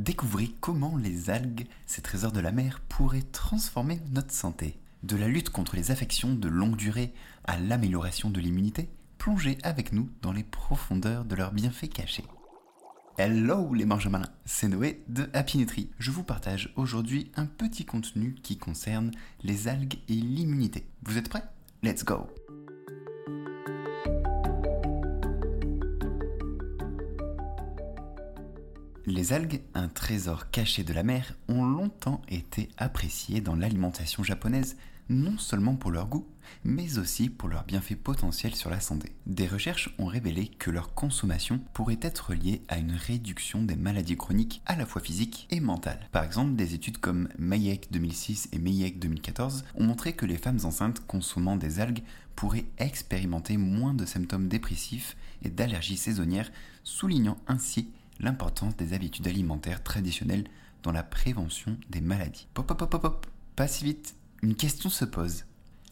Découvrez 0.00 0.48
comment 0.62 0.96
les 0.96 1.28
algues, 1.28 1.66
ces 1.84 2.00
trésors 2.00 2.32
de 2.32 2.40
la 2.40 2.52
mer, 2.52 2.80
pourraient 2.88 3.20
transformer 3.20 4.00
notre 4.12 4.32
santé. 4.32 4.78
De 5.02 5.14
la 5.14 5.28
lutte 5.28 5.50
contre 5.50 5.76
les 5.76 5.90
affections 5.90 6.34
de 6.34 6.48
longue 6.48 6.76
durée 6.76 7.12
à 7.44 7.58
l'amélioration 7.58 8.30
de 8.30 8.40
l'immunité, 8.40 8.88
plongez 9.18 9.58
avec 9.62 9.92
nous 9.92 10.08
dans 10.22 10.32
les 10.32 10.42
profondeurs 10.42 11.26
de 11.26 11.34
leurs 11.34 11.52
bienfaits 11.52 11.90
cachés. 11.90 12.24
Hello 13.18 13.74
les 13.74 13.84
mange 13.84 14.08
malins, 14.08 14.32
c'est 14.46 14.68
Noé 14.68 15.04
de 15.08 15.28
Happy 15.34 15.58
Nutri. 15.58 15.90
Je 15.98 16.10
vous 16.10 16.24
partage 16.24 16.72
aujourd'hui 16.76 17.30
un 17.36 17.44
petit 17.44 17.84
contenu 17.84 18.36
qui 18.42 18.56
concerne 18.56 19.10
les 19.42 19.68
algues 19.68 19.98
et 20.08 20.14
l'immunité. 20.14 20.86
Vous 21.02 21.18
êtes 21.18 21.28
prêts? 21.28 21.44
Let's 21.82 22.06
go 22.06 22.26
Les 29.06 29.32
algues, 29.32 29.62
un 29.72 29.88
trésor 29.88 30.50
caché 30.50 30.84
de 30.84 30.92
la 30.92 31.02
mer, 31.02 31.34
ont 31.48 31.64
longtemps 31.64 32.20
été 32.28 32.68
appréciées 32.76 33.40
dans 33.40 33.56
l'alimentation 33.56 34.22
japonaise, 34.22 34.76
non 35.08 35.38
seulement 35.38 35.74
pour 35.74 35.90
leur 35.90 36.06
goût, 36.06 36.28
mais 36.64 36.98
aussi 36.98 37.30
pour 37.30 37.48
leurs 37.48 37.64
bienfaits 37.64 37.96
potentiels 37.96 38.54
sur 38.54 38.68
la 38.68 38.78
santé. 38.78 39.12
Des 39.26 39.46
recherches 39.46 39.94
ont 39.98 40.04
révélé 40.04 40.48
que 40.48 40.70
leur 40.70 40.92
consommation 40.92 41.60
pourrait 41.72 41.98
être 42.02 42.34
liée 42.34 42.60
à 42.68 42.76
une 42.76 42.92
réduction 42.92 43.62
des 43.62 43.74
maladies 43.74 44.18
chroniques 44.18 44.60
à 44.66 44.76
la 44.76 44.84
fois 44.84 45.00
physiques 45.00 45.48
et 45.50 45.60
mentales. 45.60 46.06
Par 46.12 46.22
exemple, 46.22 46.54
des 46.54 46.74
études 46.74 46.98
comme 46.98 47.28
Mayek 47.38 47.90
2006 47.90 48.50
et 48.52 48.58
Mayek 48.58 48.98
2014 48.98 49.64
ont 49.76 49.84
montré 49.84 50.12
que 50.12 50.26
les 50.26 50.36
femmes 50.36 50.60
enceintes 50.64 51.06
consommant 51.06 51.56
des 51.56 51.80
algues 51.80 52.02
pourraient 52.36 52.66
expérimenter 52.76 53.56
moins 53.56 53.94
de 53.94 54.04
symptômes 54.04 54.48
dépressifs 54.48 55.16
et 55.42 55.48
d'allergies 55.48 55.96
saisonnières, 55.96 56.52
soulignant 56.84 57.38
ainsi 57.48 57.88
l'importance 58.20 58.76
des 58.76 58.92
habitudes 58.92 59.26
alimentaires 59.26 59.82
traditionnelles 59.82 60.44
dans 60.82 60.92
la 60.92 61.02
prévention 61.02 61.76
des 61.88 62.00
maladies. 62.00 62.46
Pop, 62.54 62.66
pop, 62.66 62.78
pop, 62.78 62.90
pop, 62.90 63.02
pop, 63.02 63.26
pas 63.56 63.68
si 63.68 63.84
vite. 63.84 64.14
Une 64.42 64.54
question 64.54 64.88
se 64.88 65.04
pose. 65.04 65.44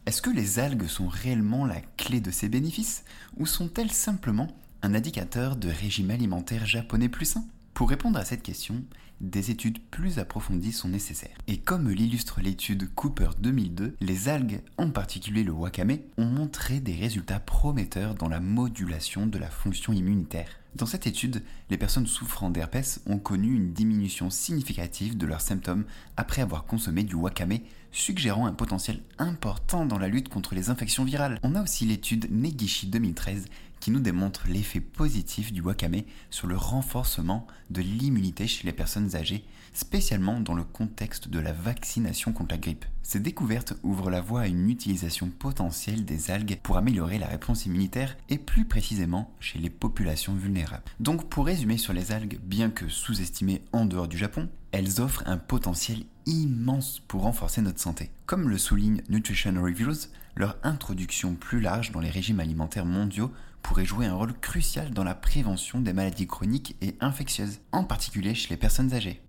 Est-ce 0.05 0.21
que 0.21 0.29
les 0.29 0.59
algues 0.59 0.87
sont 0.87 1.07
réellement 1.07 1.65
la 1.65 1.81
clé 1.97 2.19
de 2.19 2.31
ces 2.31 2.49
bénéfices 2.49 3.03
ou 3.37 3.45
sont-elles 3.45 3.91
simplement 3.91 4.47
un 4.81 4.95
indicateur 4.95 5.55
de 5.55 5.69
régime 5.69 6.09
alimentaire 6.09 6.65
japonais 6.65 7.09
plus 7.09 7.25
sain? 7.25 7.45
Pour 7.73 7.89
répondre 7.89 8.17
à 8.17 8.25
cette 8.25 8.41
question, 8.41 8.83
des 9.21 9.51
études 9.51 9.79
plus 9.91 10.17
approfondies 10.17 10.71
sont 10.71 10.87
nécessaires. 10.87 11.37
Et 11.47 11.57
comme 11.57 11.89
l'illustre 11.89 12.41
l'étude 12.41 12.93
Cooper 12.95 13.29
2002, 13.39 13.95
les 13.99 14.29
algues, 14.29 14.61
en 14.77 14.89
particulier 14.89 15.43
le 15.43 15.51
wakame, 15.51 15.97
ont 16.17 16.25
montré 16.25 16.79
des 16.79 16.95
résultats 16.95 17.39
prometteurs 17.39 18.15
dans 18.15 18.29
la 18.29 18.39
modulation 18.39 19.27
de 19.27 19.37
la 19.37 19.49
fonction 19.49 19.93
immunitaire. 19.93 20.49
Dans 20.75 20.85
cette 20.85 21.07
étude, 21.07 21.43
les 21.69 21.77
personnes 21.77 22.05
souffrant 22.05 22.51
d'herpès 22.51 23.01
ont 23.07 23.17
connu 23.17 23.55
une 23.55 23.73
diminution 23.73 24.29
significative 24.29 25.17
de 25.17 25.25
leurs 25.25 25.41
symptômes 25.41 25.85
après 26.15 26.41
avoir 26.41 26.65
consommé 26.65 27.03
du 27.03 27.15
wakame, 27.15 27.59
suggérant 27.91 28.45
un 28.45 28.53
potentiel 28.53 29.01
important 29.17 29.85
dans 29.85 29.97
la 29.97 30.07
lutte 30.07 30.29
contre 30.29 30.53
les 30.53 30.69
infections 30.69 31.05
virales. 31.05 31.39
On 31.41 31.55
a 31.55 31.63
aussi 31.63 31.85
l'étude 31.85 32.27
Negishi 32.29 32.87
2013 32.87 33.45
qui 33.79 33.91
nous 33.91 33.99
démontre 33.99 34.47
l'effet 34.47 34.81
positif 34.81 35.51
du 35.51 35.61
wakame 35.61 36.01
sur 36.29 36.47
le 36.47 36.57
renforcement 36.57 37.47
de 37.69 37.81
l'immunité 37.81 38.47
chez 38.47 38.65
les 38.65 38.73
personnes 38.73 39.15
âgées, 39.15 39.45
spécialement 39.73 40.39
dans 40.39 40.53
le 40.53 40.63
contexte 40.63 41.29
de 41.29 41.39
la 41.39 41.53
vaccination 41.53 42.33
contre 42.33 42.51
la 42.51 42.57
grippe. 42.57 42.85
Ces 43.03 43.19
découvertes 43.19 43.73
ouvrent 43.83 44.09
la 44.09 44.21
voie 44.21 44.41
à 44.41 44.47
une 44.47 44.69
utilisation 44.69 45.29
potentielle 45.29 46.05
des 46.05 46.29
algues 46.31 46.59
pour 46.61 46.77
améliorer 46.77 47.17
la 47.17 47.27
réponse 47.27 47.65
immunitaire 47.65 48.17
et 48.29 48.37
plus 48.37 48.65
précisément 48.65 49.33
chez 49.39 49.59
les 49.59 49.69
populations 49.69 50.35
vulnérables. 50.35 50.68
Donc 50.99 51.29
pour 51.29 51.45
résumer 51.45 51.77
sur 51.77 51.93
les 51.93 52.11
algues, 52.11 52.39
bien 52.41 52.69
que 52.69 52.87
sous-estimées 52.87 53.63
en 53.71 53.85
dehors 53.85 54.07
du 54.07 54.17
Japon, 54.17 54.49
elles 54.71 55.01
offrent 55.01 55.23
un 55.25 55.37
potentiel 55.37 56.03
immense 56.25 57.01
pour 57.07 57.23
renforcer 57.23 57.61
notre 57.61 57.79
santé. 57.79 58.11
Comme 58.25 58.49
le 58.49 58.57
souligne 58.57 59.01
Nutrition 59.09 59.53
Reviews, 59.61 60.07
leur 60.35 60.57
introduction 60.63 61.35
plus 61.35 61.59
large 61.59 61.91
dans 61.91 61.99
les 61.99 62.09
régimes 62.09 62.39
alimentaires 62.39 62.85
mondiaux 62.85 63.31
pourrait 63.61 63.85
jouer 63.85 64.05
un 64.05 64.13
rôle 64.13 64.33
crucial 64.39 64.91
dans 64.91 65.03
la 65.03 65.15
prévention 65.15 65.81
des 65.81 65.93
maladies 65.93 66.27
chroniques 66.27 66.75
et 66.81 66.95
infectieuses, 67.01 67.59
en 67.71 67.83
particulier 67.83 68.35
chez 68.35 68.49
les 68.49 68.57
personnes 68.57 68.93
âgées. 68.93 69.21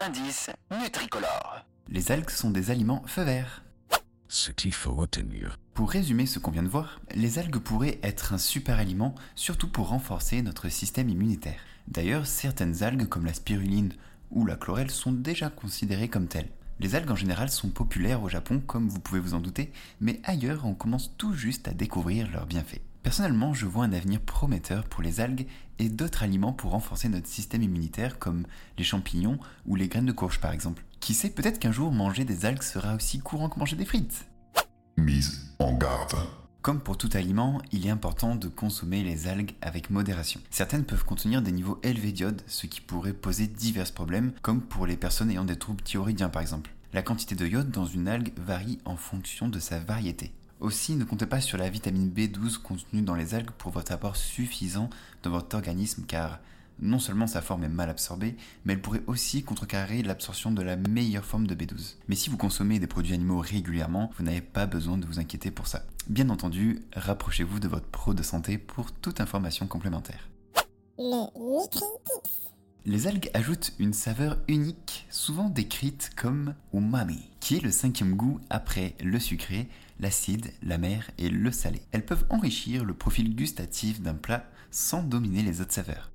Indice 0.00 0.50
Nutricolore. 0.70 1.64
Les 1.88 2.10
algues 2.10 2.30
sont 2.30 2.50
des 2.50 2.70
aliments 2.70 3.02
feu 3.06 3.22
vert. 3.22 3.62
Ce 4.28 4.50
qu'il 4.50 4.72
faut 4.72 4.92
retenir. 4.92 5.58
Pour 5.76 5.90
résumer 5.90 6.24
ce 6.24 6.38
qu'on 6.38 6.52
vient 6.52 6.62
de 6.62 6.68
voir, 6.68 7.02
les 7.14 7.38
algues 7.38 7.58
pourraient 7.58 7.98
être 8.02 8.32
un 8.32 8.38
super 8.38 8.78
aliment, 8.78 9.14
surtout 9.34 9.68
pour 9.68 9.88
renforcer 9.88 10.40
notre 10.40 10.70
système 10.70 11.10
immunitaire. 11.10 11.60
D'ailleurs, 11.86 12.26
certaines 12.26 12.82
algues 12.82 13.06
comme 13.10 13.26
la 13.26 13.34
spiruline 13.34 13.92
ou 14.30 14.46
la 14.46 14.56
chlorelle 14.56 14.90
sont 14.90 15.12
déjà 15.12 15.50
considérées 15.50 16.08
comme 16.08 16.28
telles. 16.28 16.48
Les 16.80 16.94
algues 16.94 17.10
en 17.10 17.14
général 17.14 17.50
sont 17.50 17.68
populaires 17.68 18.22
au 18.22 18.30
Japon, 18.30 18.62
comme 18.66 18.88
vous 18.88 19.00
pouvez 19.00 19.20
vous 19.20 19.34
en 19.34 19.40
douter, 19.40 19.70
mais 20.00 20.18
ailleurs 20.24 20.64
on 20.64 20.72
commence 20.72 21.14
tout 21.18 21.34
juste 21.34 21.68
à 21.68 21.74
découvrir 21.74 22.30
leurs 22.32 22.46
bienfaits. 22.46 22.80
Personnellement, 23.02 23.52
je 23.52 23.66
vois 23.66 23.84
un 23.84 23.92
avenir 23.92 24.20
prometteur 24.20 24.84
pour 24.84 25.02
les 25.02 25.20
algues 25.20 25.46
et 25.78 25.90
d'autres 25.90 26.22
aliments 26.22 26.54
pour 26.54 26.70
renforcer 26.70 27.10
notre 27.10 27.28
système 27.28 27.62
immunitaire 27.62 28.18
comme 28.18 28.46
les 28.78 28.84
champignons 28.84 29.38
ou 29.66 29.76
les 29.76 29.88
graines 29.88 30.06
de 30.06 30.12
courge 30.12 30.40
par 30.40 30.52
exemple. 30.52 30.82
Qui 31.00 31.12
sait, 31.12 31.28
peut-être 31.28 31.58
qu'un 31.58 31.70
jour 31.70 31.92
manger 31.92 32.24
des 32.24 32.46
algues 32.46 32.62
sera 32.62 32.94
aussi 32.94 33.18
courant 33.18 33.50
que 33.50 33.58
manger 33.58 33.76
des 33.76 33.84
frites. 33.84 34.24
Mise 34.96 35.45
Comme 36.62 36.80
pour 36.80 36.98
tout 36.98 37.10
aliment, 37.14 37.60
il 37.70 37.86
est 37.86 37.90
important 37.90 38.34
de 38.34 38.48
consommer 38.48 39.02
les 39.04 39.28
algues 39.28 39.54
avec 39.60 39.90
modération. 39.90 40.40
Certaines 40.50 40.84
peuvent 40.84 41.04
contenir 41.04 41.42
des 41.42 41.52
niveaux 41.52 41.78
élevés 41.82 42.12
d'iode, 42.12 42.42
ce 42.46 42.66
qui 42.66 42.80
pourrait 42.80 43.12
poser 43.12 43.46
divers 43.46 43.92
problèmes, 43.92 44.32
comme 44.42 44.60
pour 44.60 44.86
les 44.86 44.96
personnes 44.96 45.30
ayant 45.30 45.44
des 45.44 45.56
troubles 45.56 45.82
thyroïdiens 45.82 46.28
par 46.28 46.42
exemple. 46.42 46.72
La 46.92 47.02
quantité 47.02 47.34
de 47.34 47.46
iode 47.46 47.70
dans 47.70 47.86
une 47.86 48.08
algue 48.08 48.32
varie 48.36 48.78
en 48.84 48.96
fonction 48.96 49.48
de 49.48 49.60
sa 49.60 49.78
variété. 49.78 50.32
Aussi, 50.58 50.96
ne 50.96 51.04
comptez 51.04 51.26
pas 51.26 51.40
sur 51.40 51.58
la 51.58 51.68
vitamine 51.68 52.10
B12 52.10 52.58
contenue 52.58 53.02
dans 53.02 53.14
les 53.14 53.34
algues 53.34 53.50
pour 53.50 53.70
votre 53.70 53.92
apport 53.92 54.16
suffisant 54.16 54.88
dans 55.22 55.30
votre 55.30 55.54
organisme 55.56 56.04
car 56.08 56.40
non 56.80 56.98
seulement 56.98 57.26
sa 57.26 57.42
forme 57.42 57.64
est 57.64 57.68
mal 57.68 57.90
absorbée, 57.90 58.36
mais 58.64 58.74
elle 58.74 58.82
pourrait 58.82 59.02
aussi 59.06 59.42
contrecarrer 59.42 60.02
l'absorption 60.02 60.50
de 60.52 60.62
la 60.62 60.76
meilleure 60.76 61.24
forme 61.24 61.46
de 61.46 61.54
B12. 61.54 61.96
Mais 62.08 62.14
si 62.14 62.30
vous 62.30 62.36
consommez 62.36 62.78
des 62.78 62.86
produits 62.86 63.14
animaux 63.14 63.40
régulièrement, 63.40 64.10
vous 64.18 64.24
n'avez 64.24 64.40
pas 64.40 64.66
besoin 64.66 64.98
de 64.98 65.06
vous 65.06 65.18
inquiéter 65.18 65.50
pour 65.50 65.66
ça. 65.66 65.84
Bien 66.08 66.28
entendu, 66.28 66.82
rapprochez-vous 66.94 67.60
de 67.60 67.68
votre 67.68 67.86
pro 67.86 68.14
de 68.14 68.22
santé 68.22 68.58
pour 68.58 68.92
toute 68.92 69.20
information 69.20 69.66
complémentaire. 69.66 70.28
Le. 70.98 71.26
Les 72.88 73.08
algues 73.08 73.30
ajoutent 73.34 73.72
une 73.80 73.92
saveur 73.92 74.38
unique, 74.46 75.08
souvent 75.10 75.50
décrite 75.50 76.12
comme 76.14 76.54
umami, 76.72 77.30
qui 77.40 77.56
est 77.56 77.60
le 77.60 77.72
cinquième 77.72 78.14
goût 78.14 78.38
après 78.48 78.94
le 79.02 79.18
sucré, 79.18 79.68
l'acide, 79.98 80.52
la 80.62 80.78
mer 80.78 81.10
et 81.18 81.28
le 81.28 81.50
salé. 81.50 81.82
Elles 81.90 82.06
peuvent 82.06 82.26
enrichir 82.30 82.84
le 82.84 82.94
profil 82.94 83.34
gustatif 83.34 84.00
d'un 84.00 84.14
plat 84.14 84.44
sans 84.70 85.02
dominer 85.02 85.42
les 85.42 85.60
autres 85.60 85.74
saveurs. 85.74 86.12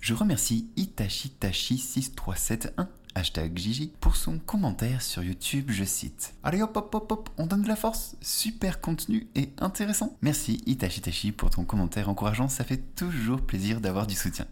Je 0.00 0.14
remercie 0.14 0.68
Itachitachi6371 0.76 2.88
hashtag 3.14 3.56
Gigi 3.56 3.92
pour 4.00 4.16
son 4.16 4.38
commentaire 4.38 5.00
sur 5.00 5.22
YouTube, 5.22 5.70
je 5.70 5.84
cite. 5.84 6.34
Allez 6.42 6.60
hop 6.60 6.76
hop 6.76 6.92
hop 6.94 7.12
hop, 7.12 7.30
on 7.38 7.46
donne 7.46 7.62
de 7.62 7.68
la 7.68 7.76
force, 7.76 8.16
super 8.20 8.80
contenu 8.80 9.28
et 9.36 9.52
intéressant. 9.58 10.16
Merci 10.22 10.60
Itachitachi 10.66 11.30
pour 11.32 11.50
ton 11.50 11.64
commentaire 11.64 12.08
encourageant, 12.08 12.48
ça 12.48 12.64
fait 12.64 12.82
toujours 12.96 13.42
plaisir 13.42 13.80
d'avoir 13.80 14.08
du 14.08 14.16
soutien. 14.16 14.46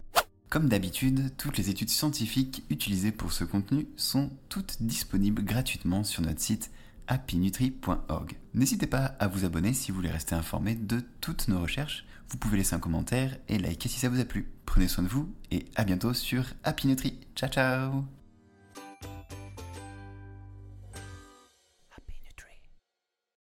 Comme 0.49 0.69
d'habitude, 0.69 1.35
toutes 1.35 1.57
les 1.57 1.69
études 1.69 1.89
scientifiques 1.89 2.63
utilisées 2.69 3.11
pour 3.11 3.33
ce 3.33 3.43
contenu 3.43 3.89
sont 3.97 4.29
toutes 4.47 4.81
disponibles 4.81 5.43
gratuitement 5.43 6.05
sur 6.05 6.21
notre 6.21 6.39
site 6.39 6.71
happynutri.org. 7.07 8.37
N'hésitez 8.53 8.87
pas 8.87 9.15
à 9.19 9.27
vous 9.27 9.45
abonner 9.45 9.73
si 9.73 9.91
vous 9.91 9.97
voulez 9.97 10.11
rester 10.11 10.35
informé 10.35 10.75
de 10.75 11.01
toutes 11.21 11.47
nos 11.47 11.61
recherches. 11.61 12.05
Vous 12.29 12.37
pouvez 12.37 12.57
laisser 12.57 12.75
un 12.75 12.79
commentaire 12.79 13.37
et 13.47 13.57
liker 13.57 13.89
si 13.89 13.99
ça 13.99 14.09
vous 14.09 14.19
a 14.19 14.25
plu. 14.25 14.49
Prenez 14.65 14.87
soin 14.87 15.03
de 15.03 15.09
vous 15.09 15.33
et 15.51 15.65
à 15.75 15.85
bientôt 15.85 16.13
sur 16.13 16.43
Happy 16.63 16.87
Nutri. 16.87 17.19
Ciao 17.35 17.49
ciao 17.49 18.16